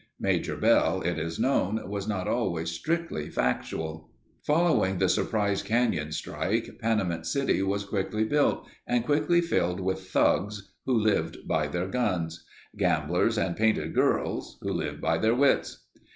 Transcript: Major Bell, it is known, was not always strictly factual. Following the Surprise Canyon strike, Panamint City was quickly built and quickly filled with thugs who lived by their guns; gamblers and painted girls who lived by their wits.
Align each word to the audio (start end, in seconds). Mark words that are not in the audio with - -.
Major 0.19 0.55
Bell, 0.55 1.03
it 1.03 1.19
is 1.19 1.37
known, 1.37 1.87
was 1.87 2.07
not 2.07 2.27
always 2.27 2.71
strictly 2.71 3.29
factual. 3.29 4.09
Following 4.47 4.97
the 4.97 5.07
Surprise 5.07 5.61
Canyon 5.61 6.11
strike, 6.11 6.79
Panamint 6.81 7.27
City 7.27 7.61
was 7.61 7.85
quickly 7.85 8.23
built 8.23 8.67
and 8.87 9.05
quickly 9.05 9.41
filled 9.41 9.79
with 9.79 10.09
thugs 10.09 10.71
who 10.87 10.97
lived 10.97 11.47
by 11.47 11.67
their 11.67 11.87
guns; 11.87 12.43
gamblers 12.75 13.37
and 13.37 13.55
painted 13.55 13.93
girls 13.93 14.57
who 14.63 14.73
lived 14.73 15.01
by 15.01 15.19
their 15.19 15.35
wits. 15.35 15.85